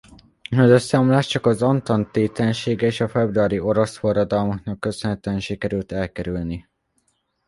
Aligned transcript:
Az 0.51 0.69
összeomlást 0.69 1.29
csak 1.29 1.45
az 1.45 1.61
antant 1.61 2.11
tétlensége 2.11 2.85
és 2.85 2.99
az 2.99 3.11
februári 3.11 3.59
orosz 3.59 3.97
forradalomnak 3.97 4.79
köszönhetően 4.79 5.39
sikerült 5.39 5.91
elkerülni. 5.91 6.67